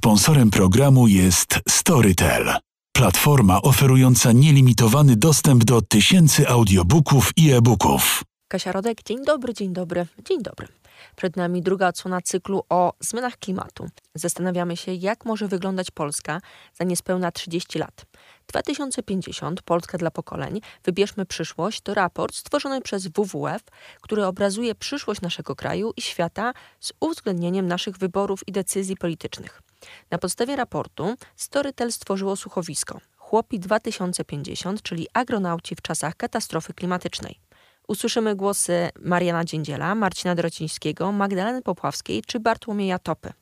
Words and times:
Sponsorem 0.00 0.50
programu 0.50 1.08
jest 1.08 1.60
Storytel, 1.68 2.54
platforma 2.92 3.62
oferująca 3.62 4.32
nielimitowany 4.32 5.16
dostęp 5.16 5.64
do 5.64 5.82
tysięcy 5.82 6.48
audiobooków 6.48 7.30
i 7.36 7.52
e-booków. 7.52 8.22
Kasia 8.48 8.72
Rodek, 8.72 9.02
dzień 9.02 9.24
dobry, 9.24 9.54
dzień 9.54 9.72
dobry, 9.72 10.06
dzień 10.24 10.42
dobry. 10.42 10.68
Przed 11.16 11.36
nami 11.36 11.62
druga 11.62 11.88
odsłona 11.88 12.20
cyklu 12.20 12.62
o 12.68 12.92
zmianach 13.00 13.36
klimatu. 13.36 13.88
Zastanawiamy 14.14 14.76
się, 14.76 14.94
jak 14.94 15.24
może 15.24 15.48
wyglądać 15.48 15.90
Polska 15.90 16.40
za 16.74 16.84
niespełna 16.84 17.32
30 17.32 17.78
lat. 17.78 18.06
2050 18.46 19.62
Polska 19.62 19.98
dla 19.98 20.10
pokoleń 20.10 20.60
Wybierzmy 20.84 21.26
przyszłość 21.26 21.80
to 21.80 21.94
raport 21.94 22.34
stworzony 22.34 22.80
przez 22.80 23.06
WWF, 23.06 23.62
który 24.00 24.26
obrazuje 24.26 24.74
przyszłość 24.74 25.20
naszego 25.20 25.56
kraju 25.56 25.92
i 25.96 26.02
świata 26.02 26.52
z 26.80 26.92
uwzględnieniem 27.00 27.66
naszych 27.66 27.98
wyborów 27.98 28.48
i 28.48 28.52
decyzji 28.52 28.96
politycznych. 28.96 29.62
Na 30.10 30.18
podstawie 30.18 30.56
raportu 30.56 31.14
Storytel 31.36 31.92
stworzyło 31.92 32.36
słuchowisko 32.36 33.00
Chłopi 33.16 33.60
2050, 33.60 34.82
czyli 34.82 35.06
agronauci 35.12 35.76
w 35.76 35.82
czasach 35.82 36.16
katastrofy 36.16 36.74
klimatycznej. 36.74 37.40
Usłyszymy 37.88 38.36
głosy 38.36 38.90
Mariana 39.00 39.44
Dziędziela, 39.44 39.94
Marcina 39.94 40.34
Dorocińskiego, 40.34 41.12
Magdaleny 41.12 41.62
Popławskiej 41.62 42.22
czy 42.26 42.40
Bartłomieja 42.40 42.98
Topy. 42.98 43.32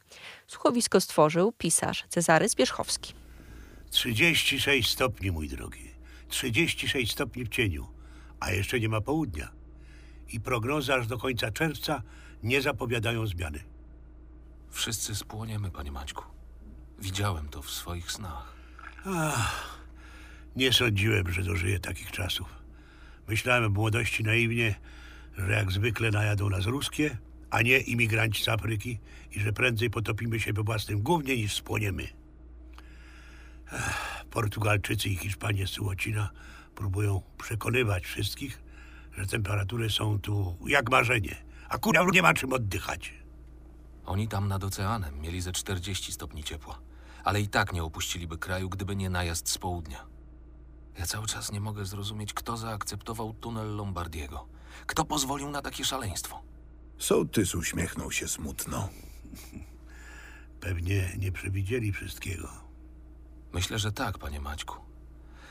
Słuchowisko 0.47 1.01
stworzył 1.01 1.53
pisarz 1.53 2.05
Cezary 2.09 2.49
Zbierzchowski. 2.49 3.15
36 3.91 4.91
stopni, 4.91 5.31
mój 5.31 5.49
drogi. 5.49 5.91
36 6.29 7.13
stopni 7.13 7.45
w 7.45 7.49
cieniu, 7.49 7.87
a 8.41 8.51
jeszcze 8.51 8.81
nie 8.81 8.89
ma 8.89 9.01
południa. 9.01 9.53
I 10.29 10.41
prognozy 10.41 10.95
aż 10.95 11.07
do 11.07 11.19
końca 11.19 11.51
czerwca 11.51 12.03
nie 12.43 12.63
zapowiadają 12.63 13.27
zmiany. 13.27 13.78
Wszyscy 14.71 15.15
spłoniemy, 15.15 15.71
panie 15.71 15.93
Maćku. 15.93 16.25
Widziałem 16.99 17.49
to 17.49 17.63
w 17.63 17.71
swoich 17.71 18.13
snach. 18.13 18.55
Ach, 19.05 19.79
nie 20.57 20.73
sądziłem, 20.73 21.33
że 21.33 21.43
dożyję 21.43 21.81
takich 21.81 22.11
czasów. 22.11 22.49
Myślałem 23.29 23.73
w 23.73 23.77
młodości 23.77 24.25
naiwnie, 24.25 24.75
że 25.39 25.53
jak 25.53 25.73
zwykle 25.73 26.11
najadą 26.11 26.51
nas 26.51 26.67
ruskie, 26.67 27.19
a 27.51 27.63
nie 27.63 27.79
imigranci 27.79 28.45
z 28.45 28.49
Afryki 28.49 28.99
i 29.33 29.41
że 29.41 29.53
prędzej 29.53 29.91
potopimy 29.91 30.41
się 30.41 30.53
we 30.53 30.63
własnym 30.63 31.03
gównie 31.03 31.37
niż 31.37 31.55
spłoniemy. 31.55 32.09
Ech, 33.73 34.25
Portugalczycy 34.31 35.09
i 35.09 35.17
Hiszpanie 35.17 35.67
z 35.67 35.71
Sułocina 35.71 36.31
próbują 36.75 37.23
przekonywać 37.39 38.05
wszystkich, 38.05 38.63
że 39.19 39.27
temperatury 39.27 39.91
są 39.91 40.21
tu 40.21 40.57
jak 40.67 40.91
marzenie, 40.91 41.37
a 41.69 41.79
kurwa 41.79 42.05
nie 42.13 42.23
ma 42.23 42.35
czym 42.35 42.53
oddychać. 42.53 43.15
Oni 44.09 44.29
tam 44.29 44.49
nad 44.49 44.65
oceanem 44.65 45.21
mieli 45.21 45.41
ze 45.41 45.53
40 45.53 46.13
stopni 46.13 46.45
ciepła, 46.45 46.79
ale 47.25 47.41
i 47.41 47.49
tak 47.49 47.73
nie 47.73 47.85
opuściliby 47.85 48.39
kraju, 48.39 48.69
gdyby 48.69 48.97
nie 48.97 49.11
najazd 49.11 49.49
z 49.49 49.59
południa. 49.59 50.07
Ja 50.99 51.07
cały 51.07 51.27
czas 51.27 51.53
nie 51.53 51.61
mogę 51.61 51.85
zrozumieć, 51.85 52.35
kto 52.35 52.57
zaakceptował 52.57 53.33
tunel 53.33 53.77
Lombardiego. 53.77 54.47
Kto 54.87 55.05
pozwolił 55.05 55.51
na 55.51 55.63
takie 55.63 55.85
szaleństwo? 55.85 56.43
Sołtys 56.99 57.55
uśmiechnął 57.55 58.13
się 58.13 58.29
smutno. 58.29 58.89
Pewnie 60.61 61.13
nie 61.19 61.33
przewidzieli 61.33 61.93
wszystkiego. 61.93 62.49
Myślę, 63.53 63.79
że 63.79 63.93
tak, 63.93 64.19
panie 64.19 64.41
Maćku. 64.41 64.77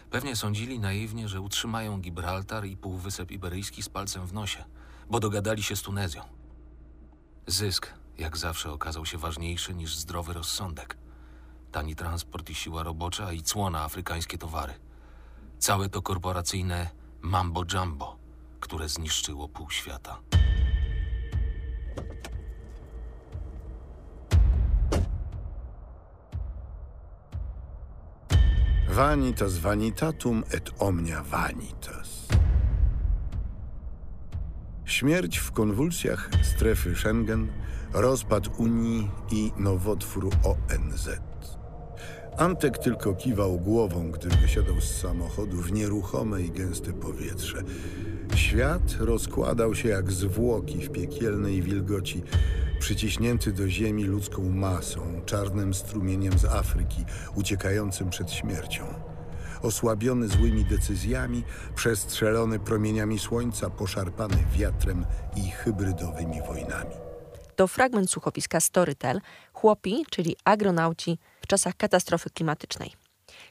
Pewnie 0.09 0.35
sądzili 0.35 0.79
naiwnie, 0.79 1.27
że 1.27 1.41
utrzymają 1.41 2.01
Gibraltar 2.01 2.65
i 2.65 2.77
Półwysep 2.77 3.31
Iberyjski 3.31 3.83
z 3.83 3.89
palcem 3.89 4.27
w 4.27 4.33
nosie, 4.33 4.63
bo 5.09 5.19
dogadali 5.19 5.63
się 5.63 5.75
z 5.75 5.81
Tunezją. 5.81 6.21
Zysk, 7.47 7.96
jak 8.17 8.37
zawsze, 8.37 8.71
okazał 8.71 9.05
się 9.05 9.17
ważniejszy 9.17 9.73
niż 9.75 9.95
zdrowy 9.95 10.33
rozsądek. 10.33 10.97
Tani 11.71 11.95
transport 11.95 12.49
i 12.49 12.55
siła 12.55 12.83
robocza 12.83 13.33
i 13.33 13.41
cło 13.41 13.69
na 13.69 13.83
afrykańskie 13.83 14.37
towary. 14.37 14.73
Całe 15.59 15.89
to 15.89 16.01
korporacyjne 16.01 16.89
mambo 17.21 17.63
jumbo, 17.73 18.17
które 18.59 18.89
zniszczyło 18.89 19.49
pół 19.49 19.69
świata. 19.69 20.19
Vanitas 28.89 29.57
vanitatum 29.57 30.43
et 30.51 30.71
omnia 30.79 31.23
vanitas. 31.23 32.27
Śmierć 34.85 35.37
w 35.37 35.51
konwulsjach 35.51 36.29
strefy 36.43 36.95
Schengen, 36.95 37.47
rozpad 37.93 38.59
Unii 38.59 39.09
i 39.31 39.51
nowotwór 39.57 40.29
ONZ. 40.43 41.09
Antek 42.37 42.77
tylko 42.77 43.13
kiwał 43.13 43.59
głową, 43.59 44.11
gdy 44.11 44.29
wysiadał 44.29 44.81
z 44.81 45.01
samochodu 45.01 45.57
w 45.57 45.71
nieruchome 45.71 46.41
i 46.41 46.51
gęste 46.51 46.93
powietrze. 46.93 47.63
Świat 48.35 48.95
rozkładał 48.99 49.75
się 49.75 49.89
jak 49.89 50.11
zwłoki 50.11 50.81
w 50.81 50.91
piekielnej 50.91 51.61
wilgoci, 51.61 52.23
przyciśnięty 52.79 53.51
do 53.51 53.69
ziemi 53.69 54.03
ludzką 54.03 54.49
masą, 54.49 55.21
czarnym 55.25 55.73
strumieniem 55.73 56.39
z 56.39 56.45
Afryki, 56.45 57.05
uciekającym 57.35 58.09
przed 58.09 58.31
śmiercią. 58.31 58.83
Osłabiony 59.61 60.27
złymi 60.27 60.65
decyzjami, 60.65 61.43
przestrzelony 61.75 62.59
promieniami 62.59 63.19
słońca, 63.19 63.69
poszarpany 63.69 64.37
wiatrem 64.57 65.05
i 65.35 65.49
hybrydowymi 65.49 66.41
wojnami. 66.47 67.06
To 67.57 67.67
fragment 67.67 68.11
słuchowiska 68.11 68.59
Storytel 68.59 69.21
Chłopi, 69.53 70.05
czyli 70.09 70.35
agronauci 70.43 71.17
w 71.41 71.47
czasach 71.47 71.75
katastrofy 71.75 72.29
klimatycznej. 72.29 72.93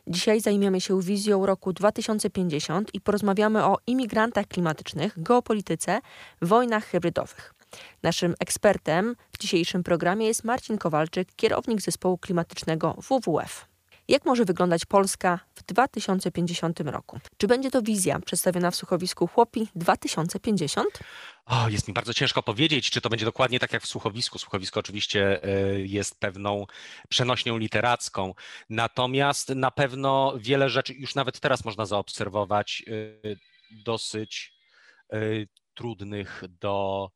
Dzisiaj 0.07 0.41
zajmiemy 0.41 0.81
się 0.81 1.03
wizją 1.03 1.47
roku 1.47 1.73
2050 1.73 2.95
i 2.95 3.01
porozmawiamy 3.01 3.65
o 3.65 3.79
imigrantach 3.87 4.47
klimatycznych, 4.47 5.23
geopolityce, 5.23 6.01
wojnach 6.43 6.85
hybrydowych. 6.85 7.55
Naszym 8.03 8.35
ekspertem 8.41 9.17
w 9.33 9.39
dzisiejszym 9.39 9.83
programie 9.83 10.27
jest 10.27 10.45
Marcin 10.45 10.79
Kowalczyk, 10.79 11.29
kierownik 11.37 11.81
zespołu 11.81 12.19
klimatycznego 12.19 12.97
WWF. 12.99 13.76
Jak 14.09 14.25
może 14.25 14.45
wyglądać 14.45 14.85
Polska 14.85 15.41
w 15.55 15.63
2050 15.63 16.81
roku? 16.81 17.21
Czy 17.37 17.47
będzie 17.47 17.71
to 17.71 17.83
wizja 17.83 18.21
przedstawiona 18.21 18.71
w 18.71 18.77
słuchowisku 18.77 19.27
Chłopi 19.27 19.69
2050? 19.75 20.99
O, 21.47 21.69
jest 21.69 21.89
mi 21.89 21.95
bardzo 21.95 22.15
ciężko 22.15 22.43
powiedzieć, 22.43 22.91
czy 22.91 23.01
to 23.01 23.09
będzie 23.09 23.25
dokładnie 23.25 23.59
tak 23.59 23.73
jak 23.73 23.83
w 23.83 23.87
słuchowisku. 23.87 24.39
Słuchowisko 24.39 24.81
oczywiście 24.81 25.43
e, 25.43 25.81
jest 25.81 26.21
pewną 26.21 26.67
przenośnią 27.09 27.59
literacką, 27.59 28.35
natomiast 28.71 29.49
na 29.49 29.71
pewno 29.71 30.35
wiele 30.39 30.71
rzeczy 30.71 30.95
już 30.95 31.15
nawet 31.15 31.41
teraz 31.41 31.65
można 31.65 31.87
zaobserwować 31.87 32.85
e, 32.87 32.93
dosyć 33.71 34.53
e, 35.13 35.19
trudnych 35.75 36.43
do 36.61 37.11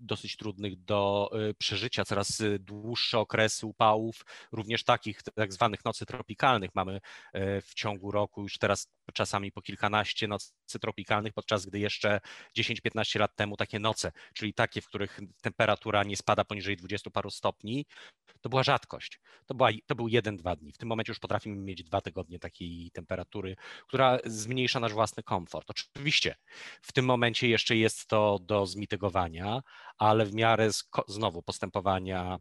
dosyć 0.00 0.36
trudnych 0.36 0.84
do 0.84 1.30
e, 1.32 1.54
przeżycia, 1.54 2.04
coraz 2.04 2.42
dłuższe 2.58 3.18
okresy 3.18 3.66
upałów, 3.66 4.24
również 4.52 4.84
takich 4.84 5.22
tak 5.22 5.52
zwanych 5.52 5.84
nocy 5.84 6.06
tropikalnych. 6.06 6.70
Mamy 6.74 7.00
e, 7.32 7.60
w 7.60 7.74
ciągu 7.74 8.10
roku 8.10 8.42
już 8.42 8.58
teraz 8.58 8.88
czasami 9.14 9.52
po 9.52 9.62
kilkanaście 9.62 10.28
nocy 10.28 10.52
tropikalnych, 10.78 11.32
podczas 11.32 11.66
gdy 11.66 11.78
jeszcze 11.78 12.20
10-15 12.58 13.20
lat 13.20 13.36
temu 13.36 13.56
takie 13.56 13.78
noce, 13.78 14.12
czyli 14.34 14.54
takie, 14.54 14.80
w 14.80 14.86
których 14.86 15.20
temperatura 15.42 16.04
nie 16.04 16.16
spada 16.16 16.44
poniżej 16.44 16.76
20 16.76 17.10
paru 17.10 17.30
stopni, 17.30 17.86
to 18.40 18.48
była 18.48 18.62
rzadkość. 18.62 19.20
To, 19.46 19.54
była, 19.54 19.70
to 19.86 19.94
był 19.94 20.08
jeden, 20.08 20.36
dwa 20.36 20.56
dni. 20.56 20.72
W 20.72 20.78
tym 20.78 20.88
momencie 20.88 21.10
już 21.10 21.18
potrafimy 21.18 21.56
mieć 21.56 21.82
dwa 21.82 22.00
tygodnie 22.00 22.38
takiej 22.38 22.90
temperatury, 22.90 23.56
która 23.88 24.18
zmniejsza 24.24 24.80
nasz 24.80 24.92
własny 24.92 25.22
komfort. 25.22 25.70
Oczywiście 25.70 26.34
w 26.82 26.92
tym 26.92 27.04
momencie 27.04 27.48
jeszcze 27.48 27.76
jest 27.76 28.06
to 28.06 28.38
do 28.42 28.66
zmitygowania, 28.66 29.62
ale 29.98 30.26
w 30.26 30.34
miarę 30.34 30.68
znowu 31.08 31.42
postępowania 31.42 32.38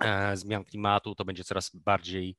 e, 0.00 0.36
zmian 0.36 0.64
klimatu 0.64 1.14
to 1.14 1.24
będzie 1.24 1.44
coraz 1.44 1.70
bardziej 1.74 2.36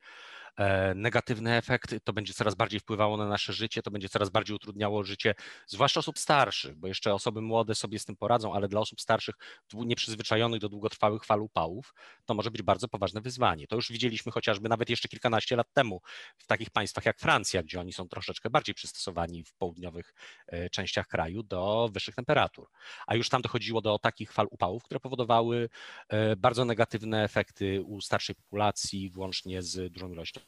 negatywny 0.95 1.56
efekt, 1.56 1.95
to 2.03 2.13
będzie 2.13 2.33
coraz 2.33 2.56
bardziej 2.56 2.80
wpływało 2.80 3.18
na 3.18 3.27
nasze 3.27 3.53
życie, 3.53 3.81
to 3.81 3.92
będzie 3.92 4.09
coraz 4.09 4.30
bardziej 4.30 4.56
utrudniało 4.56 5.03
życie, 5.03 5.36
zwłaszcza 5.68 6.00
osób 6.00 6.19
starszych, 6.19 6.75
bo 6.75 6.88
jeszcze 6.88 7.13
osoby 7.13 7.42
młode 7.42 7.75
sobie 7.75 8.00
z 8.00 8.06
tym 8.06 8.15
poradzą, 8.15 8.53
ale 8.53 8.68
dla 8.68 8.80
osób 8.80 9.01
starszych, 9.01 9.36
nieprzyzwyczajonych 9.74 10.59
do 10.59 10.69
długotrwałych 10.69 11.25
fal 11.25 11.42
upałów, 11.42 11.94
to 12.25 12.33
może 12.33 12.51
być 12.51 12.62
bardzo 12.62 12.88
poważne 12.88 13.21
wyzwanie. 13.21 13.68
To 13.68 13.75
już 13.75 13.92
widzieliśmy 13.92 14.31
chociażby 14.31 14.69
nawet 14.69 14.89
jeszcze 14.89 15.07
kilkanaście 15.07 15.56
lat 15.56 15.74
temu 15.74 16.01
w 16.38 16.48
takich 16.48 16.69
państwach 16.69 17.06
jak 17.06 17.19
Francja, 17.19 17.63
gdzie 17.63 17.80
oni 17.80 17.94
są 17.94 18.07
troszeczkę 18.07 18.50
bardziej 18.50 18.75
przystosowani 18.75 19.44
w 19.44 19.54
południowych 19.54 20.13
e, 20.47 20.69
częściach 20.69 21.07
kraju 21.07 21.44
do 21.44 21.89
wyższych 21.94 22.15
temperatur. 22.15 22.68
A 23.07 23.15
już 23.15 23.30
tam 23.30 23.42
dochodziło 23.42 23.81
do 23.81 24.00
takich 24.00 24.31
fal 24.31 24.47
upałów, 24.51 24.83
które 24.83 25.00
powodowały 25.00 25.69
e, 26.09 26.36
bardzo 26.36 26.65
negatywne 26.65 27.24
efekty 27.24 27.81
u 27.81 28.01
starszej 28.01 28.36
populacji, 28.36 29.09
włącznie 29.09 29.62
z 29.62 29.94
dużą 29.94 30.12
ilością 30.12 30.40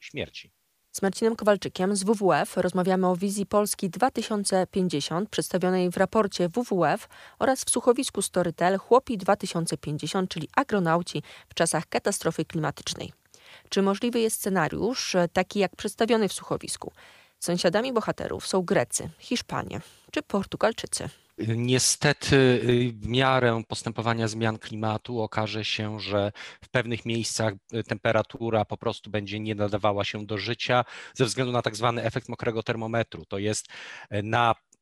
śmierci. 0.00 0.52
Z 0.92 1.02
Marcinem 1.02 1.36
Kowalczykiem 1.36 1.96
z 1.96 2.04
WWF 2.04 2.56
rozmawiamy 2.56 3.06
o 3.06 3.16
wizji 3.16 3.46
Polski 3.46 3.90
2050 3.90 5.28
przedstawionej 5.28 5.90
w 5.90 5.96
raporcie 5.96 6.48
WWF 6.48 7.08
oraz 7.38 7.64
w 7.64 7.70
słuchowisku 7.70 8.22
Storytel 8.22 8.78
Chłopi 8.78 9.18
2050, 9.18 10.30
czyli 10.30 10.48
agronauci 10.56 11.22
w 11.48 11.54
czasach 11.54 11.86
katastrofy 11.86 12.44
klimatycznej. 12.44 13.12
Czy 13.68 13.82
możliwy 13.82 14.20
jest 14.20 14.36
scenariusz 14.36 15.16
taki 15.32 15.58
jak 15.58 15.76
przedstawiony 15.76 16.28
w 16.28 16.32
słuchowisku? 16.32 16.92
Sąsiadami 17.38 17.92
bohaterów 17.92 18.46
są 18.46 18.62
Grecy, 18.62 19.10
Hiszpanie 19.18 19.80
czy 20.10 20.22
Portugalczycy. 20.22 21.08
Niestety, 21.38 22.60
w 23.02 23.06
miarę 23.08 23.62
postępowania 23.68 24.28
zmian 24.28 24.58
klimatu 24.58 25.20
okaże 25.20 25.64
się, 25.64 26.00
że 26.00 26.32
w 26.62 26.68
pewnych 26.68 27.06
miejscach 27.06 27.54
y, 27.74 27.84
temperatura 27.84 28.64
po 28.64 28.76
prostu 28.76 29.10
będzie 29.10 29.40
nie 29.40 29.54
nadawała 29.54 30.04
się 30.04 30.26
do 30.26 30.38
życia 30.38 30.84
ze 31.14 31.24
względu 31.24 31.52
na 31.52 31.62
tak 31.62 31.76
zwany 31.76 32.02
efekt 32.02 32.28
mokrego 32.28 32.62
termometru. 32.62 33.24
To 33.26 33.38
jest 33.38 33.68
y, 34.12 34.22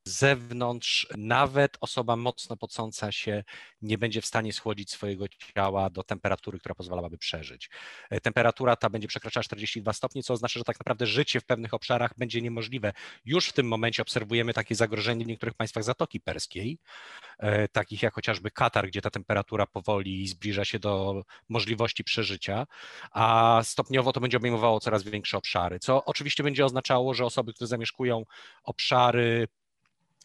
na 0.07 0.13
zewnątrz 0.13 1.07
nawet 1.17 1.77
osoba 1.81 2.17
mocno 2.17 2.57
pocąca 2.57 3.13
się 3.13 3.45
nie 3.83 3.99
będzie 3.99 4.21
w 4.21 4.27
stanie 4.27 4.53
schłodzić 4.53 4.91
swojego 4.91 5.27
ciała 5.29 5.91
do 5.91 6.03
temperatury, 6.03 6.59
która 6.59 6.75
pozwalałaby 6.75 7.19
przeżyć. 7.19 7.71
E, 8.11 8.21
temperatura 8.21 8.77
ta 8.77 8.91
będzie 8.91 9.09
przekraczała 9.09 9.45
42 9.45 9.93
stopnie, 9.93 10.23
co 10.23 10.35
oznacza, 10.35 10.59
że 10.59 10.65
tak 10.65 10.81
naprawdę 10.81 11.07
życie 11.07 11.41
w 11.41 11.45
pewnych 11.45 11.75
obszarach 11.75 12.11
będzie 12.19 12.43
niemożliwe. 12.43 12.93
Już 13.25 13.49
w 13.49 13.53
tym 13.53 13.69
momencie 13.69 14.03
obserwujemy 14.03 14.55
takie 14.55 14.75
zagrożenie 14.75 15.25
w 15.25 15.29
niektórych 15.29 15.55
państwach 15.55 15.85
Zatoki 15.85 16.21
Perskiej, 16.21 16.79
e, 17.39 17.69
takich 17.69 18.03
jak 18.03 18.15
chociażby 18.15 18.51
Katar, 18.51 18.87
gdzie 18.87 19.01
ta 19.01 19.11
temperatura 19.11 19.67
powoli 19.67 20.29
zbliża 20.29 20.65
się 20.65 20.79
do 20.79 21.23
możliwości 21.49 22.05
przeżycia, 22.05 22.67
a 23.11 23.61
stopniowo 23.65 24.13
to 24.13 24.21
będzie 24.21 24.37
obejmowało 24.37 24.81
coraz 24.81 25.03
większe 25.03 25.37
obszary, 25.37 25.79
co 25.79 26.05
oczywiście 26.05 26.43
będzie 26.43 26.65
oznaczało, 26.65 27.15
że 27.15 27.25
osoby, 27.25 27.53
które 27.53 27.69
zamieszkują 27.69 28.23
obszary 28.65 29.49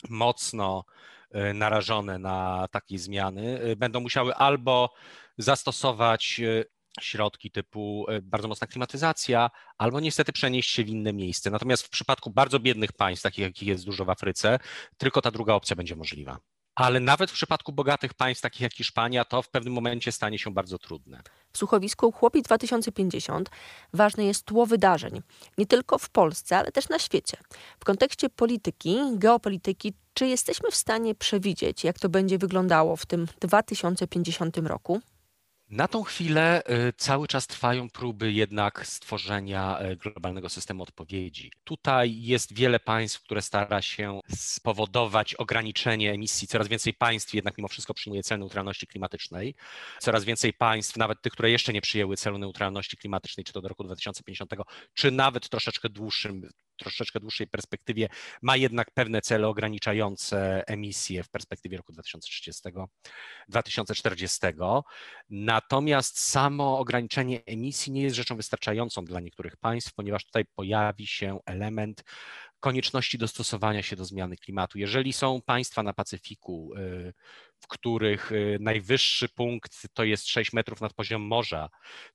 mocno 0.09 0.85
e, 1.31 1.53
narażone 1.53 2.19
na 2.19 2.67
takie 2.71 2.99
zmiany, 2.99 3.59
e, 3.61 3.75
będą 3.75 3.99
musiały 3.99 4.35
albo 4.35 4.93
zastosować 5.37 6.39
e, 6.39 6.63
środki 7.01 7.51
typu 7.51 8.05
bardzo 8.21 8.47
mocna 8.47 8.67
klimatyzacja, 8.67 9.49
albo 9.77 9.99
niestety 9.99 10.31
przenieść 10.31 10.69
się 10.69 10.83
w 10.83 10.89
inne 10.89 11.13
miejsce. 11.13 11.51
Natomiast 11.51 11.83
w 11.83 11.89
przypadku 11.89 12.29
bardzo 12.29 12.59
biednych 12.59 12.91
państw, 12.91 13.23
takich 13.23 13.39
jakich 13.39 13.67
jest 13.67 13.85
dużo 13.85 14.05
w 14.05 14.09
Afryce, 14.09 14.59
tylko 14.97 15.21
ta 15.21 15.31
druga 15.31 15.53
opcja 15.53 15.75
będzie 15.75 15.95
możliwa 15.95 16.39
ale 16.79 16.99
nawet 16.99 17.31
w 17.31 17.33
przypadku 17.33 17.71
bogatych 17.71 18.13
państw, 18.13 18.41
takich 18.41 18.61
jak 18.61 18.73
Hiszpania, 18.73 19.25
to 19.25 19.41
w 19.41 19.49
pewnym 19.49 19.73
momencie 19.73 20.11
stanie 20.11 20.39
się 20.39 20.53
bardzo 20.53 20.77
trudne. 20.77 21.21
W 21.53 21.57
słuchowisku 21.57 22.11
Chłopi 22.11 22.41
2050 22.41 23.49
ważne 23.93 24.25
jest 24.25 24.45
tło 24.45 24.65
wydarzeń, 24.65 25.21
nie 25.57 25.65
tylko 25.65 25.97
w 25.97 26.09
Polsce, 26.09 26.57
ale 26.57 26.71
też 26.71 26.89
na 26.89 26.99
świecie. 26.99 27.37
W 27.79 27.85
kontekście 27.85 28.29
polityki, 28.29 28.97
geopolityki, 29.13 29.93
czy 30.13 30.27
jesteśmy 30.27 30.71
w 30.71 30.75
stanie 30.75 31.15
przewidzieć, 31.15 31.83
jak 31.83 31.99
to 31.99 32.09
będzie 32.09 32.37
wyglądało 32.37 32.95
w 32.95 33.05
tym 33.05 33.27
2050 33.39 34.57
roku? 34.57 35.01
Na 35.69 35.87
tą 35.87 36.03
chwilę 36.03 36.63
y, 36.89 36.93
cały 36.97 37.27
czas 37.27 37.47
trwają 37.47 37.89
próby 37.89 38.31
jednak 38.31 38.87
stworzenia 38.87 39.81
y, 39.81 39.95
globalnego 39.95 40.49
systemu 40.49 40.83
odpowiedzi. 40.83 41.51
Tutaj 41.63 42.21
jest 42.21 42.53
wiele 42.53 42.79
państw, 42.79 43.21
które 43.21 43.41
stara 43.41 43.81
się 43.81 44.19
spowodować 44.35 45.35
ograniczenie 45.35 46.11
emisji. 46.11 46.47
Coraz 46.47 46.67
więcej 46.67 46.93
państw 46.93 47.33
jednak 47.33 47.57
mimo 47.57 47.67
wszystko 47.67 47.93
przyjmuje 47.93 48.23
cel 48.23 48.39
neutralności 48.39 48.87
klimatycznej. 48.87 49.55
Coraz 49.99 50.23
więcej 50.23 50.53
państw, 50.53 50.97
nawet 50.97 51.21
tych, 51.21 51.33
które 51.33 51.51
jeszcze 51.51 51.73
nie 51.73 51.81
przyjęły 51.81 52.17
celu 52.17 52.37
neutralności 52.37 52.97
klimatycznej, 52.97 53.43
czy 53.43 53.53
to 53.53 53.61
do 53.61 53.67
roku 53.67 53.83
2050, 53.83 54.51
czy 54.93 55.11
nawet 55.11 55.49
troszeczkę 55.49 55.89
dłuższym 55.89 56.49
troszeczkę 56.79 57.19
dłuższej 57.19 57.47
perspektywie 57.47 58.09
ma 58.41 58.57
jednak 58.57 58.91
pewne 58.91 59.21
cele 59.21 59.47
ograniczające 59.47 60.63
emisje 60.67 61.23
w 61.23 61.29
perspektywie 61.29 61.77
roku 61.77 61.93
2030-2040. 63.51 64.81
Natomiast 65.29 66.19
samo 66.19 66.79
ograniczenie 66.79 67.45
emisji 67.45 67.91
nie 67.91 68.01
jest 68.01 68.15
rzeczą 68.15 68.35
wystarczającą 68.35 69.05
dla 69.05 69.19
niektórych 69.19 69.57
państw, 69.57 69.93
ponieważ 69.93 70.25
tutaj 70.25 70.45
pojawi 70.55 71.07
się 71.07 71.39
element 71.45 72.03
konieczności 72.59 73.17
dostosowania 73.17 73.83
się 73.83 73.95
do 73.95 74.05
zmiany 74.05 74.37
klimatu. 74.37 74.79
Jeżeli 74.79 75.13
są 75.13 75.41
państwa 75.41 75.83
na 75.83 75.93
Pacyfiku, 75.93 76.73
y, 76.77 77.13
w 77.59 77.67
których 77.67 78.31
y, 78.31 78.57
najwyższy 78.59 79.29
punkt 79.29 79.87
to 79.93 80.03
jest 80.03 80.27
6 80.27 80.53
metrów 80.53 80.81
nad 80.81 80.93
poziom 80.93 81.21
morza, 81.21 81.69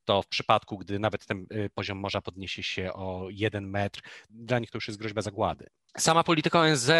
to 0.05 0.23
w 0.23 0.27
przypadku, 0.27 0.79
gdy 0.79 0.99
nawet 0.99 1.27
ten 1.27 1.47
y, 1.53 1.71
poziom 1.75 1.99
morza 1.99 2.21
podniesie 2.21 2.63
się 2.63 2.93
o 2.93 3.27
1 3.31 3.71
metr, 3.71 4.01
dla 4.31 4.59
nich 4.59 4.71
to 4.71 4.77
już 4.77 4.89
jest 4.89 5.01
groźba 5.01 5.23
zagłady. 5.23 5.67
Sama 5.99 6.25
polityka 6.25 6.61
ONZ 6.61 6.91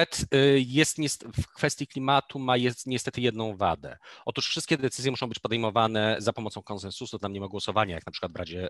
jest 0.57 0.99
w 1.25 1.47
kwestii 1.47 1.87
klimatu 1.87 2.39
ma 2.39 2.57
jest 2.57 2.87
niestety 2.87 3.21
jedną 3.21 3.57
wadę. 3.57 3.99
Otóż 4.25 4.49
wszystkie 4.49 4.79
decyzje 4.79 5.11
muszą 5.11 5.29
być 5.29 5.39
podejmowane 5.39 6.17
za 6.19 6.33
pomocą 6.33 6.63
konsensusu, 6.63 7.19
tam 7.19 7.33
nie 7.33 7.41
ma 7.41 7.49
głosowania, 7.49 7.95
jak 7.95 8.07
na 8.07 8.13
przykład 8.13 8.33
w 8.33 8.37
Radzie 8.37 8.69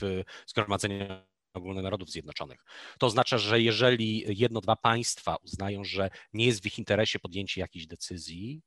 w 0.00 0.22
Zgromadzeniu 0.46 1.06
Ogólne 1.54 1.82
Narodów 1.82 2.10
Zjednoczonych. 2.10 2.64
To 2.98 3.06
oznacza, 3.06 3.38
że 3.38 3.60
jeżeli 3.60 4.24
jedno, 4.38 4.60
dwa 4.60 4.76
państwa 4.76 5.36
uznają, 5.36 5.84
że 5.84 6.10
nie 6.32 6.46
jest 6.46 6.62
w 6.62 6.66
ich 6.66 6.78
interesie 6.78 7.18
podjęcie 7.18 7.60
jakiejś 7.60 7.86
decyzji, 7.86 8.62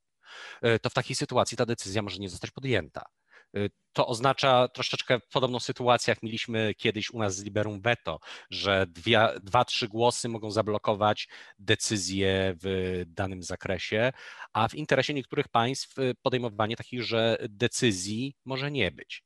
to 0.81 0.89
w 0.89 0.93
takiej 0.93 1.15
sytuacji 1.15 1.57
ta 1.57 1.65
decyzja 1.65 2.01
może 2.01 2.17
nie 2.17 2.29
zostać 2.29 2.51
podjęta. 2.51 3.05
E, 3.55 3.69
to 3.93 4.07
oznacza 4.07 4.67
troszeczkę 4.67 5.19
podobną 5.19 5.59
sytuację, 5.59 6.11
jak 6.11 6.23
mieliśmy 6.23 6.73
kiedyś 6.77 7.11
u 7.11 7.19
nas 7.19 7.35
z 7.35 7.43
Liberum 7.43 7.81
Veto, 7.81 8.19
że 8.49 8.85
dwie, 8.89 9.27
dwa, 9.43 9.65
trzy 9.65 9.87
głosy 9.87 10.29
mogą 10.29 10.51
zablokować 10.51 11.27
decyzję 11.59 12.55
w 12.63 13.03
danym 13.07 13.43
zakresie, 13.43 14.11
a 14.53 14.67
w 14.67 14.75
interesie 14.75 15.13
niektórych 15.13 15.47
państw 15.47 15.99
e, 15.99 16.13
podejmowanie 16.21 16.75
takich, 16.75 17.03
że 17.03 17.37
decyzji 17.49 18.35
może 18.45 18.71
nie 18.71 18.91
być. 18.91 19.23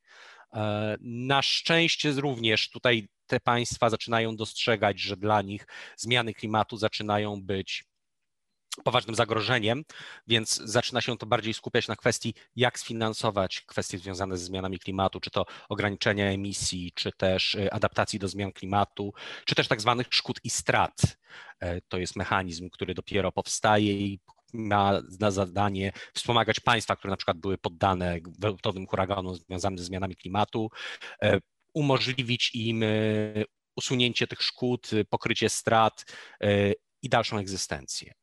Na 1.02 1.42
szczęście 1.42 2.12
również 2.12 2.70
tutaj 2.70 3.08
te 3.28 3.40
państwa 3.40 3.90
zaczynają 3.90 4.36
dostrzegać, 4.36 5.00
że 5.00 5.18
dla 5.18 5.42
nich 5.42 5.68
zmiany 5.98 6.34
klimatu 6.34 6.78
zaczynają 6.78 7.42
być 7.42 7.84
poważnym 8.84 9.16
zagrożeniem, 9.16 9.84
więc 10.28 10.56
zaczyna 10.64 11.02
się 11.02 11.18
to 11.18 11.26
bardziej 11.26 11.54
skupiać 11.54 11.88
na 11.88 11.96
kwestii, 11.96 12.34
jak 12.56 12.80
sfinansować 12.80 13.62
kwestie 13.62 13.98
związane 13.98 14.38
ze 14.38 14.46
zmianami 14.46 14.80
klimatu, 14.80 15.20
czy 15.20 15.32
to 15.32 15.46
ograniczenia 15.70 16.26
emisji, 16.26 16.92
czy 16.96 17.12
też 17.12 17.56
y, 17.56 17.72
adaptacji 17.72 18.20
do 18.20 18.28
zmian 18.28 18.52
klimatu, 18.52 19.14
czy 19.46 19.56
też 19.56 19.68
tak 19.68 19.82
zwanych 19.82 20.08
szkód 20.10 20.40
i 20.44 20.50
strat. 20.50 21.18
E, 21.60 21.82
to 21.82 21.98
jest 21.98 22.16
mechanizm, 22.16 22.70
który 22.70 22.94
dopiero 22.94 23.32
powstaje 23.32 23.94
i 23.94 24.20
ma 24.54 25.02
na 25.20 25.32
zadanie 25.32 25.92
wspomagać 26.14 26.60
państwa, 26.60 26.96
które 26.96 27.12
na 27.12 27.18
przykład 27.18 27.38
były 27.38 27.58
poddane 27.58 28.22
gwałtownym 28.22 28.88
huraganom 28.88 29.36
związanym 29.36 29.78
ze 29.78 29.84
zmianami 29.84 30.16
klimatu, 30.16 30.70
e, 31.22 31.40
umożliwić 31.74 32.52
im 32.54 32.84
e, 32.84 32.88
usunięcie 33.76 34.28
tych 34.28 34.42
szkód, 34.42 34.90
pokrycie 35.10 35.50
strat 35.50 36.06
e, 36.42 36.72
i 37.02 37.10
dalszą 37.10 37.38
egzystencję. 37.38 38.14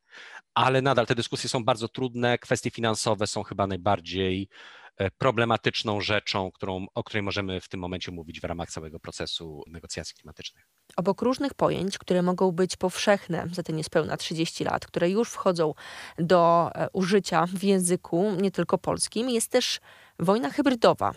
Ale 0.53 0.81
nadal 0.81 1.05
te 1.05 1.15
dyskusje 1.15 1.49
są 1.49 1.63
bardzo 1.63 1.87
trudne. 1.87 2.37
Kwestie 2.37 2.71
finansowe 2.71 3.27
są 3.27 3.43
chyba 3.43 3.67
najbardziej 3.67 4.49
e, 4.97 5.11
problematyczną 5.11 6.01
rzeczą, 6.01 6.51
którą, 6.51 6.85
o 6.95 7.03
której 7.03 7.23
możemy 7.23 7.61
w 7.61 7.69
tym 7.69 7.79
momencie 7.79 8.11
mówić 8.11 8.41
w 8.41 8.43
ramach 8.43 8.71
całego 8.71 8.99
procesu 8.99 9.63
negocjacji 9.67 10.15
klimatycznych. 10.15 10.67
Obok 10.95 11.21
różnych 11.21 11.53
pojęć, 11.53 11.97
które 11.97 12.21
mogą 12.21 12.51
być 12.51 12.75
powszechne 12.75 13.47
za 13.51 13.63
te 13.63 13.73
niespełna 13.73 14.17
30 14.17 14.63
lat, 14.63 14.85
które 14.85 15.09
już 15.09 15.29
wchodzą 15.29 15.73
do 16.17 16.71
użycia 16.93 17.45
w 17.45 17.63
języku 17.63 18.31
nie 18.41 18.51
tylko 18.51 18.77
polskim, 18.77 19.29
jest 19.29 19.51
też 19.51 19.79
wojna 20.19 20.49
hybrydowa. 20.49 21.13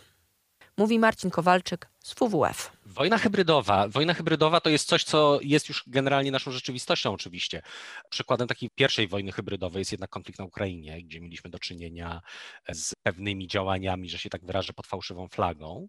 Mówi 0.76 0.98
Marcin 0.98 1.30
Kowalczyk 1.30 1.88
z 2.06 2.14
WWF. 2.14 2.72
Wojna 2.86 3.18
hybrydowa. 3.18 3.88
Wojna 3.88 4.14
hybrydowa 4.14 4.60
to 4.60 4.70
jest 4.70 4.88
coś, 4.88 5.04
co 5.04 5.38
jest 5.42 5.68
już 5.68 5.84
generalnie 5.86 6.30
naszą 6.30 6.50
rzeczywistością 6.50 7.12
oczywiście. 7.12 7.62
Przykładem 8.10 8.48
takiej 8.48 8.70
pierwszej 8.74 9.08
wojny 9.08 9.32
hybrydowej 9.32 9.80
jest 9.80 9.92
jednak 9.92 10.10
konflikt 10.10 10.38
na 10.38 10.44
Ukrainie, 10.44 11.02
gdzie 11.02 11.20
mieliśmy 11.20 11.50
do 11.50 11.58
czynienia 11.58 12.20
z 12.72 12.94
pewnymi 13.02 13.46
działaniami, 13.46 14.08
że 14.08 14.18
się 14.18 14.30
tak 14.30 14.44
wyrażę, 14.44 14.72
pod 14.72 14.86
fałszywą 14.86 15.28
flagą. 15.28 15.88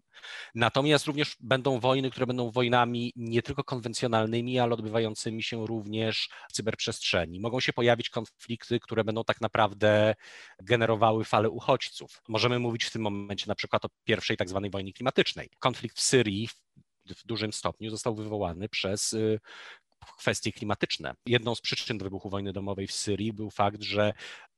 Natomiast 0.54 1.06
również 1.06 1.36
będą 1.40 1.80
wojny, 1.80 2.10
które 2.10 2.26
będą 2.26 2.50
wojnami 2.50 3.12
nie 3.16 3.42
tylko 3.42 3.64
konwencjonalnymi, 3.64 4.58
ale 4.58 4.74
odbywającymi 4.74 5.42
się 5.42 5.66
również 5.66 6.28
w 6.48 6.52
cyberprzestrzeni. 6.52 7.40
Mogą 7.40 7.60
się 7.60 7.72
pojawić 7.72 8.10
konflikty, 8.10 8.80
które 8.80 9.04
będą 9.04 9.24
tak 9.24 9.40
naprawdę 9.40 10.14
generowały 10.62 11.24
fale 11.24 11.50
uchodźców. 11.50 12.22
Możemy 12.28 12.58
mówić 12.58 12.84
w 12.84 12.90
tym 12.90 13.02
momencie 13.02 13.44
na 13.48 13.54
przykład 13.54 13.84
o 13.84 13.88
pierwszej 14.04 14.36
tak 14.36 14.48
zwanej 14.48 14.70
wojnie 14.70 14.92
klimatycznej. 14.92 15.50
Konflikt 15.58 15.98
w 15.98 16.07
Syrii 16.08 16.48
w 17.06 17.26
dużym 17.26 17.52
stopniu 17.52 17.90
został 17.90 18.14
wywołany 18.14 18.68
przez 18.68 19.12
y, 19.12 19.40
kwestie 20.18 20.52
klimatyczne. 20.52 21.14
Jedną 21.26 21.54
z 21.54 21.60
przyczyn 21.60 21.98
wybuchu 21.98 22.30
wojny 22.30 22.52
domowej 22.52 22.86
w 22.86 22.92
Syrii 22.92 23.32
był 23.32 23.50
fakt, 23.50 23.82
że 23.82 24.12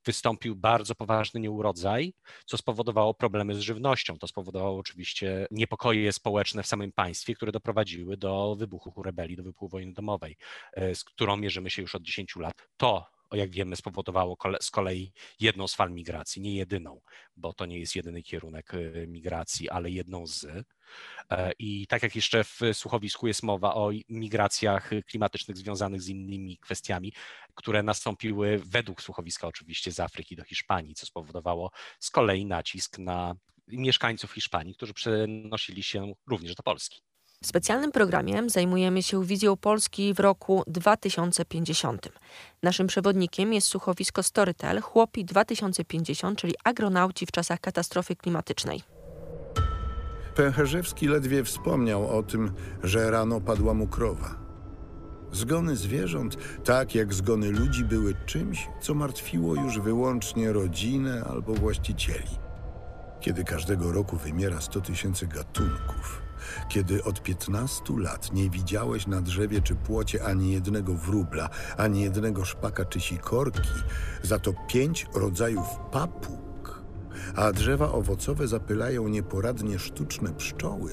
wystąpił 0.05 0.57
bardzo 0.57 0.95
poważny 0.95 1.41
nieurodzaj, 1.41 2.13
co 2.47 2.57
spowodowało 2.57 3.15
problemy 3.15 3.55
z 3.55 3.61
żywnością. 3.61 4.19
To 4.19 4.27
spowodowało 4.27 4.79
oczywiście 4.79 5.47
niepokoje 5.51 6.13
społeczne 6.13 6.63
w 6.63 6.67
samym 6.67 6.93
państwie, 6.93 7.35
które 7.35 7.53
doprowadziły 7.53 8.17
do 8.17 8.57
wybuchu 8.59 9.03
rebelii, 9.03 9.37
do 9.37 9.43
wybuchu 9.43 9.69
wojny 9.69 9.93
domowej, 9.93 10.37
e, 10.73 10.95
z 10.95 11.05
którą 11.05 11.37
mierzymy 11.37 11.71
się 11.71 11.83
już 11.83 11.95
od 11.95 12.03
10 12.03 12.41
lat. 12.41 12.55
To 12.77 13.07
jak 13.37 13.51
wiemy, 13.51 13.77
spowodowało 13.77 14.37
z 14.61 14.71
kolei 14.71 15.13
jedną 15.41 15.69
z 15.69 15.75
fal 15.75 15.93
migracji, 15.93 16.43
nie 16.43 16.55
jedyną, 16.55 17.01
bo 17.37 17.53
to 17.53 17.67
nie 17.67 17.79
jest 17.79 17.97
jedyny 17.97 18.23
kierunek 18.23 18.75
e, 18.75 19.07
migracji, 19.07 19.71
ale 19.71 19.91
jedną 19.91 20.27
z. 20.27 20.47
E, 21.31 21.53
I 21.59 21.87
tak 21.87 22.03
jak 22.03 22.17
jeszcze 22.17 22.45
w 22.45 22.61
słuchowisku 22.73 23.27
jest 23.27 23.43
mowa 23.43 23.75
o 23.75 23.91
migracjach 24.09 24.91
klimatycznych 25.07 25.57
związanych 25.57 26.03
z 26.03 26.09
innymi 26.09 26.59
kwestiami, 26.59 27.13
które 27.55 27.83
nastąpiły 27.83 28.63
według 28.67 29.03
słuchowiska 29.03 29.47
oczywiście 29.47 29.93
z 29.93 30.01
Afryki 30.01 30.37
do 30.37 30.45
Hiszpanii, 30.45 30.95
co 30.95 31.07
spowodowało 31.07 31.71
z 31.99 32.11
kolei 32.11 32.47
nacisk 32.47 32.99
na 32.99 33.35
mieszkańców 33.69 34.33
Hiszpanii, 34.33 34.75
którzy 34.75 34.95
przenosili 34.95 35.83
się 35.83 36.13
również 36.27 36.55
do 36.55 36.63
Polski. 36.63 37.03
W 37.45 37.47
specjalnym 37.47 37.93
programie 37.93 38.51
zajmujemy 38.51 39.03
się 39.03 39.25
wizją 39.25 39.57
Polski 39.57 40.15
w 40.15 40.21
roku 40.21 40.63
2050. 40.67 42.09
Naszym 42.63 42.87
przewodnikiem 42.87 43.53
jest 43.53 43.67
słuchowisko 43.67 44.23
Storytel 44.23 44.81
Chłopi 44.81 45.25
2050, 45.25 46.39
czyli 46.39 46.55
agronauci 46.65 47.27
w 47.27 47.31
czasach 47.33 47.61
katastrofy 47.61 48.17
klimatycznej. 48.17 48.83
Pęcherzewski 50.35 51.09
ledwie 51.09 51.45
wspomniał 51.45 52.19
o 52.19 52.23
tym, 52.23 52.53
że 52.83 53.11
rano 53.11 53.41
padła 53.41 53.75
mu 53.75 53.87
krowa. 53.87 54.35
Zgony 55.33 55.77
zwierząt, 55.77 56.37
tak 56.65 56.95
jak 56.95 57.15
zgony 57.15 57.51
ludzi, 57.51 57.85
były 57.85 58.15
czymś, 58.27 58.69
co 58.81 58.95
martwiło 58.95 59.55
już 59.55 59.79
wyłącznie 59.79 60.53
rodzinę 60.53 61.25
albo 61.31 61.55
właścicieli. 61.55 62.39
Kiedy 63.21 63.45
każdego 63.45 63.93
roku 63.93 64.17
wymiera 64.17 64.61
100 64.61 64.81
tysięcy 64.81 65.27
gatunków, 65.27 66.30
kiedy 66.69 67.05
od 67.05 67.23
15 67.23 67.83
lat 67.97 68.33
nie 68.33 68.51
widziałeś 68.51 69.07
na 69.07 69.21
drzewie 69.21 69.63
czy 69.63 69.75
płocie 69.75 70.25
ani 70.25 70.53
jednego 70.53 70.95
wróbla, 70.95 71.49
ani 71.77 72.03
jednego 72.03 72.45
szpaka 72.45 72.85
czy 72.85 73.01
sikorki, 73.01 73.71
za 74.23 74.39
to 74.39 74.53
pięć 74.69 75.07
rodzajów 75.15 75.67
papug, 75.93 76.83
a 77.37 77.53
drzewa 77.53 77.93
owocowe 77.93 78.49
zapylają 78.49 79.09
nieporadnie 79.09 79.79
sztuczne 79.79 80.33
pszczoły, 80.33 80.93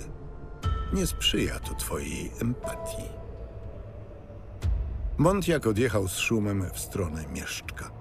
nie 0.94 1.08
sprzyja 1.08 1.60
to 1.60 1.76
twojej 1.76 2.32
empatii. 2.42 3.18
Montiak 5.18 5.68
odjechał 5.68 6.08
z 6.08 6.18
szumem 6.18 6.66
w 6.74 6.80
stronę 6.80 7.26
mieszczka. 7.28 7.97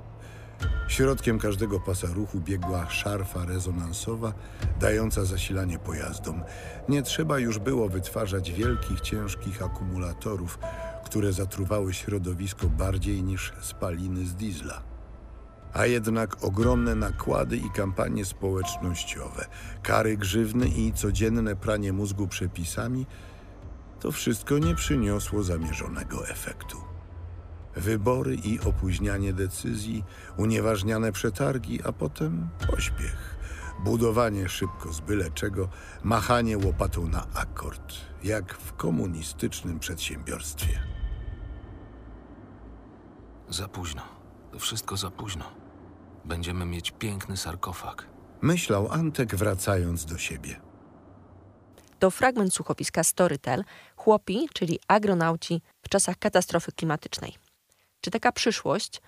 Środkiem 0.88 1.38
każdego 1.38 1.80
pasa 1.80 2.06
ruchu 2.06 2.40
biegła 2.40 2.90
szarfa 2.90 3.44
rezonansowa, 3.44 4.32
dająca 4.80 5.24
zasilanie 5.24 5.78
pojazdom. 5.78 6.42
Nie 6.88 7.02
trzeba 7.02 7.38
już 7.38 7.58
było 7.58 7.88
wytwarzać 7.88 8.52
wielkich, 8.52 9.00
ciężkich 9.00 9.62
akumulatorów, 9.62 10.58
które 11.04 11.32
zatruwały 11.32 11.94
środowisko 11.94 12.66
bardziej 12.66 13.22
niż 13.22 13.52
spaliny 13.60 14.26
z 14.26 14.34
diesla. 14.34 14.82
A 15.72 15.86
jednak 15.86 16.44
ogromne 16.44 16.94
nakłady 16.94 17.56
i 17.56 17.70
kampanie 17.70 18.24
społecznościowe, 18.24 19.46
kary 19.82 20.16
grzywny 20.16 20.68
i 20.68 20.92
codzienne 20.92 21.56
pranie 21.56 21.92
mózgu 21.92 22.28
przepisami 22.28 23.06
to 24.00 24.12
wszystko 24.12 24.58
nie 24.58 24.74
przyniosło 24.74 25.42
zamierzonego 25.42 26.28
efektu. 26.28 26.95
Wybory 27.76 28.34
i 28.34 28.60
opóźnianie 28.60 29.32
decyzji, 29.32 30.04
unieważniane 30.36 31.12
przetargi, 31.12 31.80
a 31.84 31.92
potem 31.92 32.48
pośpiech. 32.70 33.36
Budowanie 33.84 34.48
szybko 34.48 34.92
z 34.92 35.00
byle 35.00 35.30
czego, 35.30 35.68
machanie 36.02 36.58
łopatą 36.58 37.08
na 37.08 37.26
akord, 37.34 37.94
jak 38.24 38.54
w 38.54 38.72
komunistycznym 38.72 39.78
przedsiębiorstwie. 39.78 40.80
Za 43.48 43.68
późno. 43.68 44.02
To 44.52 44.58
wszystko 44.58 44.96
za 44.96 45.10
późno. 45.10 45.44
Będziemy 46.24 46.66
mieć 46.66 46.90
piękny 46.90 47.36
sarkofag. 47.36 48.06
Myślał 48.42 48.92
Antek 48.92 49.34
wracając 49.36 50.04
do 50.04 50.18
siebie. 50.18 50.60
To 51.98 52.10
fragment 52.10 52.54
słuchowiska 52.54 53.04
Storytel, 53.04 53.64
chłopi, 53.96 54.48
czyli 54.52 54.78
agronauci 54.88 55.62
w 55.82 55.88
czasach 55.88 56.16
katastrofy 56.18 56.72
klimatycznej. 56.72 57.45
Czy 58.06 58.10
taka 58.10 58.32
przyszłość 58.32 59.00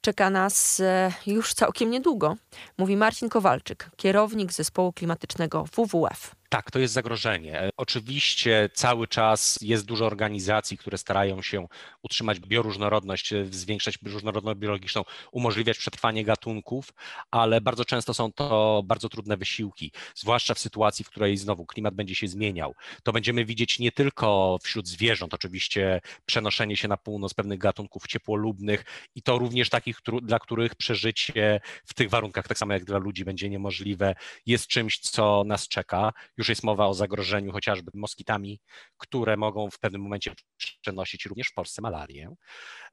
czeka 0.00 0.30
nas 0.30 0.80
e, 0.80 1.12
już 1.26 1.54
całkiem 1.54 1.90
niedługo? 1.90 2.36
Mówi 2.78 2.96
Marcin 2.96 3.28
Kowalczyk, 3.28 3.90
kierownik 3.96 4.52
zespołu 4.52 4.92
klimatycznego 4.92 5.64
WWF. 5.64 6.34
Tak, 6.52 6.70
to 6.70 6.78
jest 6.78 6.94
zagrożenie. 6.94 7.60
E, 7.60 7.70
oczywiście 7.76 8.70
cały 8.74 9.08
czas 9.08 9.58
jest 9.60 9.84
dużo 9.84 10.06
organizacji, 10.06 10.78
które 10.78 10.98
starają 10.98 11.42
się 11.42 11.66
utrzymać 12.02 12.40
bioróżnorodność, 12.40 13.32
e, 13.32 13.46
zwiększać 13.46 13.98
różnorodność 14.02 14.58
biologiczną, 14.58 15.04
umożliwiać 15.32 15.78
przetrwanie 15.78 16.24
gatunków, 16.24 16.92
ale 17.30 17.60
bardzo 17.60 17.84
często 17.84 18.14
są 18.14 18.32
to 18.32 18.82
bardzo 18.84 19.08
trudne 19.08 19.36
wysiłki, 19.36 19.92
zwłaszcza 20.14 20.54
w 20.54 20.58
sytuacji, 20.58 21.04
w 21.04 21.10
której 21.10 21.36
znowu 21.36 21.66
klimat 21.66 21.94
będzie 21.94 22.14
się 22.14 22.28
zmieniał. 22.28 22.74
To 23.02 23.12
będziemy 23.12 23.44
widzieć 23.44 23.78
nie 23.78 23.92
tylko 23.92 24.58
wśród 24.62 24.88
zwierząt, 24.88 25.34
oczywiście 25.34 26.00
przenoszenie 26.26 26.76
się 26.76 26.88
na 26.88 26.96
północ 26.96 27.34
pewnych 27.34 27.58
gatunków 27.58 28.06
ciepłolubnych 28.06 28.84
i 29.14 29.22
to 29.22 29.38
również 29.38 29.68
takich, 29.68 29.98
dla 30.22 30.38
których 30.38 30.74
przeżycie 30.74 31.60
w 31.84 31.94
tych 31.94 32.10
warunkach, 32.10 32.48
tak 32.48 32.58
samo 32.58 32.72
jak 32.72 32.84
dla 32.84 32.98
ludzi, 32.98 33.24
będzie 33.24 33.48
niemożliwe, 33.48 34.14
jest 34.46 34.66
czymś, 34.66 34.98
co 34.98 35.44
nas 35.46 35.68
czeka 35.68 36.12
już 36.40 36.48
jest 36.48 36.62
mowa 36.62 36.86
o 36.86 36.94
zagrożeniu 36.94 37.52
chociażby 37.52 37.90
moskitami, 37.94 38.60
które 38.96 39.36
mogą 39.36 39.70
w 39.70 39.78
pewnym 39.78 40.02
momencie 40.02 40.34
przenosić 40.80 41.26
również 41.26 41.48
w 41.48 41.54
Polsce 41.54 41.82
malarię. 41.82 42.34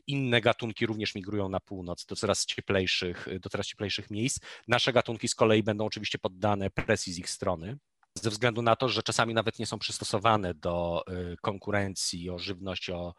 Inne 0.08 0.42
gatunki 0.42 0.86
również 0.86 1.16
migrują 1.16 1.50
na 1.50 1.60
północ 1.60 2.06
do 2.06 2.16
coraz 2.16 2.46
cieplejszych, 2.46 3.28
do 3.42 3.50
coraz 3.50 3.68
cieplejszych 3.68 4.12
miejsc. 4.12 4.40
Nasze 4.68 4.94
gatunki 4.94 5.28
z 5.28 5.36
kolei 5.36 5.64
będą 5.64 5.86
oczywiście 5.86 6.20
poddane 6.20 6.70
presji 6.70 7.14
z 7.14 7.20
ich 7.20 7.30
strony 7.30 7.78
ze 8.22 8.30
względu 8.30 8.62
na 8.62 8.76
to, 8.76 8.90
że 8.90 9.04
czasami 9.04 9.34
nawet 9.34 9.60
nie 9.60 9.66
są 9.66 9.80
przystosowane 9.80 10.54
do 10.54 11.04
y, 11.10 11.38
konkurencji 11.42 12.30
o 12.30 12.40
żywność, 12.40 12.90
o 12.90 13.14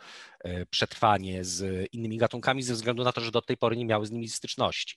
przetrwanie 0.71 1.45
z 1.45 1.89
innymi 1.93 2.17
gatunkami, 2.17 2.63
ze 2.63 2.75
względu 2.75 3.05
na 3.05 3.13
to, 3.13 3.21
że 3.21 3.31
do 3.31 3.43
tej 3.43 3.57
pory 3.57 3.77
nie 3.77 3.85
miały 3.85 4.07
z 4.07 4.11
nimi 4.11 4.29
styczności. 4.29 4.97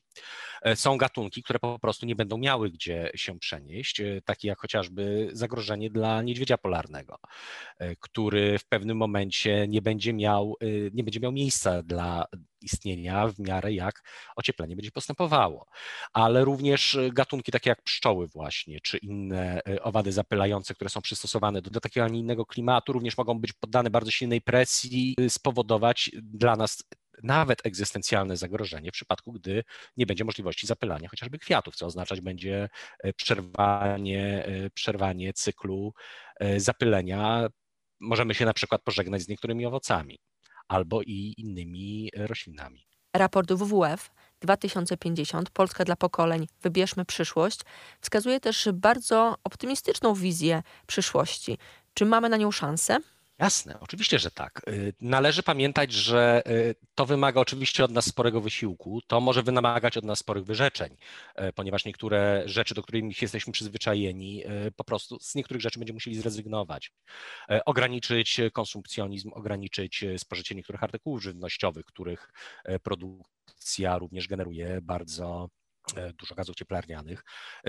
E, 0.62 0.76
są 0.76 0.98
gatunki, 0.98 1.44
które 1.44 1.60
po 1.60 1.80
prostu 1.80 2.06
nie 2.06 2.16
będą 2.16 2.38
miały 2.38 2.70
gdzie 2.70 3.12
się 3.16 3.40
przenieść, 3.40 4.00
e, 4.00 4.22
takie 4.26 4.48
jak 4.48 4.60
chociażby 4.60 5.30
zagrożenie 5.34 5.90
dla 5.90 6.22
niedźwiedzia 6.22 6.58
polarnego, 6.58 7.20
e, 7.80 7.96
który 7.96 8.60
w 8.60 8.66
pewnym 8.66 8.98
momencie 8.98 9.68
nie 9.68 9.82
będzie 9.82 10.14
miał, 10.14 10.56
nie 10.94 11.04
będzie 11.04 11.20
miał 11.20 11.32
miejsca 11.32 11.84
dla 11.84 12.26
istnienia 12.62 13.28
w 13.28 13.40
miarę 13.40 13.74
jak 13.74 14.04
ocieplenie 14.36 14.76
będzie 14.76 14.92
postępowało. 14.92 15.66
Ale 16.14 16.46
również 16.46 16.98
gatunki 17.14 17.52
takie 17.52 17.70
jak 17.70 17.82
pszczoły 17.82 18.28
właśnie, 18.28 18.80
czy 18.82 18.98
inne 18.98 19.62
owady 19.82 20.12
zapylające, 20.12 20.74
które 20.74 20.90
są 20.90 21.02
przystosowane 21.02 21.62
do, 21.62 21.70
do 21.70 21.80
takiego, 21.80 22.06
a 22.06 22.10
nie 22.10 22.20
innego 22.20 22.46
klimatu, 22.46 22.94
również 22.94 23.18
mogą 23.18 23.40
być 23.40 23.54
poddane 23.54 23.90
bardzo 23.90 24.12
silnej 24.12 24.42
presji, 24.42 25.16
spowodować 25.32 26.12
dla 26.14 26.56
nas 26.56 26.84
nawet 27.24 27.66
egzystencjalne 27.66 28.38
zagrożenie 28.38 28.90
w 28.90 28.94
przypadku, 28.94 29.32
gdy 29.32 29.64
nie 29.98 30.06
będzie 30.06 30.26
możliwości 30.26 30.68
zapylania 30.68 31.10
chociażby 31.10 31.40
kwiatów, 31.40 31.76
co 31.76 31.86
oznaczać 31.86 32.22
będzie 32.22 32.70
e, 33.00 33.14
przerwanie, 33.14 34.46
e, 34.46 34.70
przerwanie 34.70 35.34
cyklu 35.34 35.94
e, 36.40 36.60
zapylenia. 36.60 37.48
Możemy 38.00 38.34
się 38.34 38.46
na 38.46 38.54
przykład 38.54 38.82
pożegnać 38.84 39.22
z 39.22 39.28
niektórymi 39.28 39.66
owocami 39.66 40.20
albo 40.68 41.02
i 41.02 41.34
innymi 41.38 42.10
roślinami. 42.16 42.86
Raport 43.14 43.54
WWF 43.54 44.12
2050 44.42 45.50
Polska 45.50 45.84
dla 45.86 45.96
pokoleń 45.96 46.48
Wybierzmy 46.62 47.06
przyszłość 47.06 47.60
wskazuje 48.02 48.40
też 48.40 48.70
bardzo 48.74 49.36
optymistyczną 49.44 50.14
wizję 50.14 50.64
przyszłości. 50.88 51.58
Czy 51.94 52.06
mamy 52.06 52.30
na 52.30 52.38
nią 52.38 52.52
szansę? 52.52 52.98
Jasne, 53.42 53.80
oczywiście, 53.80 54.20
że 54.20 54.32
tak. 54.32 54.62
Y, 54.68 54.94
należy 55.02 55.44
pamiętać, 55.44 55.94
że 55.94 56.44
y, 56.48 56.76
to 56.96 57.06
wymaga 57.06 57.42
oczywiście 57.42 57.84
od 57.84 57.92
nas 57.92 58.06
sporego 58.06 58.42
wysiłku, 58.42 59.02
to 59.08 59.22
może 59.22 59.44
wymagać 59.44 59.98
od 59.98 60.04
nas 60.04 60.20
sporych 60.20 60.46
wyrzeczeń, 60.46 60.98
y, 61.40 61.54
ponieważ 61.54 61.86
niektóre 61.86 62.44
rzeczy, 62.46 62.76
do 62.76 62.82
których 62.84 63.22
jesteśmy 63.22 63.54
przyzwyczajeni, 63.54 64.44
po 64.76 64.84
prostu 64.84 65.20
z 65.20 65.36
niektórych 65.36 65.62
rzeczy 65.62 65.80
będziemy 65.80 65.96
musieli 65.96 66.18
zrezygnować. 66.18 66.92
Ograniczyć 67.66 68.42
konsumpcjonizm, 68.54 69.32
ograniczyć 69.34 70.06
spożycie 70.18 70.56
niektórych 70.56 70.84
artykułów 70.84 71.24
żywnościowych, 71.24 71.86
których 71.86 72.32
produkcja 72.84 73.98
również 73.98 74.28
generuje 74.28 74.80
bardzo 74.82 75.50
dużo 76.20 76.36
gazów 76.36 76.56
cieplarnianych. 76.56 77.24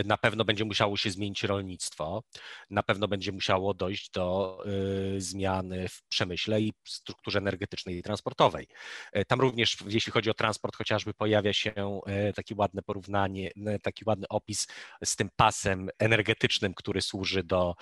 Na 0.05 0.17
pewno 0.17 0.45
będzie 0.45 0.65
musiało 0.65 0.97
się 0.97 1.11
zmienić 1.11 1.43
rolnictwo, 1.43 2.23
na 2.71 2.83
pewno 2.83 3.09
będzie 3.09 3.33
musiało 3.33 3.75
dojść 3.75 4.11
do 4.11 4.59
y, 5.17 5.21
zmiany 5.21 5.89
w 5.89 6.03
przemyśle 6.09 6.61
i 6.61 6.73
strukturze 6.85 7.39
energetycznej 7.39 7.99
i 7.99 8.03
transportowej. 8.03 8.67
E, 9.13 9.25
tam 9.25 9.41
również, 9.41 9.77
jeśli 9.87 10.13
chodzi 10.13 10.31
o 10.31 10.35
transport, 10.35 10.77
chociażby 10.77 11.15
pojawia 11.15 11.53
się 11.53 12.01
e, 12.07 12.33
taki 12.33 12.55
ładne 12.55 12.83
porównanie, 12.83 13.51
taki 13.83 14.05
ładny 14.07 14.29
opis 14.29 14.67
z 15.05 15.17
tym 15.17 15.31
pasem 15.37 15.89
energetycznym, 15.99 16.75
który 16.75 17.03
służy 17.03 17.43
do 17.43 17.75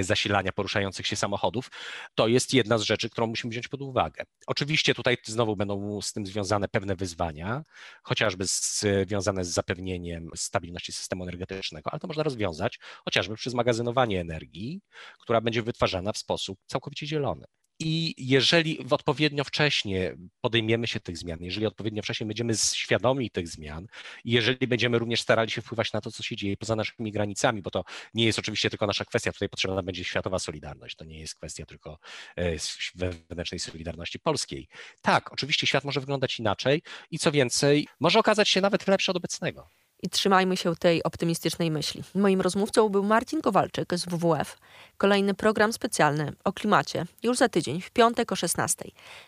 zasilania 0.00 0.52
poruszających 0.52 1.06
się 1.06 1.16
samochodów. 1.16 1.70
To 2.14 2.28
jest 2.28 2.54
jedna 2.54 2.78
z 2.78 2.82
rzeczy, 2.82 3.10
którą 3.10 3.26
musimy 3.26 3.50
wziąć 3.50 3.68
pod 3.68 3.82
uwagę. 3.82 4.24
Oczywiście 4.46 4.94
tutaj 4.94 5.16
znowu 5.24 5.56
będą 5.56 6.00
z 6.02 6.12
tym 6.12 6.26
związane 6.26 6.68
pewne 6.68 6.96
wyzwania, 6.96 7.64
chociażby 8.02 8.44
związane 8.46 9.44
z 9.44 9.48
zapewnieniem 9.64 10.30
stabilności 10.36 10.92
systemu 10.92 11.22
energetycznego, 11.22 11.90
ale 11.90 12.00
to 12.00 12.06
można 12.06 12.22
rozwiązać 12.22 12.78
chociażby 13.04 13.34
przez 13.36 13.54
magazynowanie 13.54 14.20
energii, 14.20 14.80
która 15.20 15.40
będzie 15.40 15.62
wytwarzana 15.62 16.12
w 16.12 16.18
sposób 16.18 16.58
całkowicie 16.66 17.06
zielony. 17.06 17.44
I 17.80 18.14
jeżeli 18.18 18.78
odpowiednio 18.90 19.44
wcześnie 19.44 20.16
podejmiemy 20.40 20.86
się 20.86 21.00
tych 21.00 21.18
zmian, 21.18 21.38
jeżeli 21.40 21.66
odpowiednio 21.66 22.02
wcześnie 22.02 22.26
będziemy 22.26 22.54
świadomi 22.56 23.30
tych 23.30 23.48
zmian, 23.48 23.86
jeżeli 24.24 24.66
będziemy 24.66 24.98
również 24.98 25.20
starali 25.20 25.50
się 25.50 25.62
wpływać 25.62 25.92
na 25.92 26.00
to, 26.00 26.12
co 26.12 26.22
się 26.22 26.36
dzieje 26.36 26.56
poza 26.56 26.76
naszymi 26.76 27.12
granicami, 27.12 27.62
bo 27.62 27.70
to 27.70 27.84
nie 28.14 28.24
jest 28.24 28.38
oczywiście 28.38 28.70
tylko 28.70 28.86
nasza 28.86 29.04
kwestia, 29.04 29.32
tutaj 29.32 29.48
potrzebna 29.48 29.82
będzie 29.82 30.04
światowa 30.04 30.38
solidarność, 30.38 30.96
to 30.96 31.04
nie 31.04 31.20
jest 31.20 31.34
kwestia 31.34 31.66
tylko 31.66 31.98
e, 32.36 32.56
wewnętrznej 32.94 33.58
solidarności 33.58 34.18
polskiej. 34.18 34.68
Tak, 35.02 35.32
oczywiście 35.32 35.66
świat 35.66 35.84
może 35.84 36.00
wyglądać 36.00 36.38
inaczej 36.38 36.82
i 37.10 37.18
co 37.18 37.32
więcej, 37.32 37.88
może 38.00 38.18
okazać 38.18 38.48
się 38.48 38.60
nawet 38.60 38.86
lepszy 38.86 39.10
od 39.10 39.16
obecnego 39.16 39.68
i 40.04 40.08
trzymajmy 40.08 40.56
się 40.56 40.76
tej 40.76 41.02
optymistycznej 41.02 41.70
myśli. 41.70 42.02
Moim 42.14 42.40
rozmówcą 42.40 42.88
był 42.88 43.04
Marcin 43.04 43.42
Kowalczyk 43.42 43.94
z 43.94 44.04
WWF. 44.04 44.58
Kolejny 44.96 45.34
program 45.34 45.72
specjalny 45.72 46.32
o 46.44 46.52
klimacie 46.52 47.06
już 47.22 47.38
za 47.38 47.48
tydzień, 47.48 47.80
w 47.80 47.90
piątek 47.90 48.32
o 48.32 48.36
16. 48.36 48.84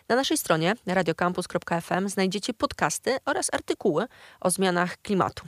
Na 0.09 0.15
naszej 0.15 0.37
stronie 0.37 0.75
radiocampus.fm 0.85 2.09
znajdziecie 2.09 2.53
podcasty 2.53 3.17
oraz 3.25 3.53
artykuły 3.53 4.05
o 4.41 4.49
zmianach 4.49 4.97
klimatu. 4.97 5.47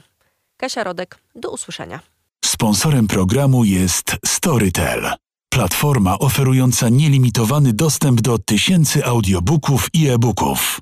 Kasia 0.56 0.84
Rodek, 0.84 1.18
do 1.34 1.50
usłyszenia. 1.50 2.00
Sponsorem 2.44 3.06
programu 3.06 3.64
jest 3.64 4.16
Storytel, 4.26 5.12
platforma 5.52 6.18
oferująca 6.18 6.88
nielimitowany 6.88 7.72
dostęp 7.72 8.20
do 8.20 8.38
tysięcy 8.38 9.04
audiobooków 9.04 9.88
i 9.92 10.08
e-booków. 10.08 10.80